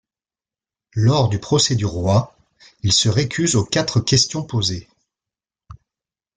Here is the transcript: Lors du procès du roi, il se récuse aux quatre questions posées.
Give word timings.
Lors 0.95 1.29
du 1.29 1.37
procès 1.37 1.75
du 1.75 1.85
roi, 1.85 2.35
il 2.81 2.91
se 2.91 3.07
récuse 3.07 3.55
aux 3.55 3.63
quatre 3.63 3.99
questions 3.99 4.41
posées. 4.41 4.89